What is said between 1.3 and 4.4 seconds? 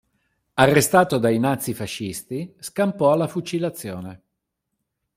nazifascisti, scampò alla fucilazione.